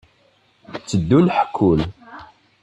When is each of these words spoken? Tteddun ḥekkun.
Tteddun 0.73 1.27
ḥekkun. 1.35 1.81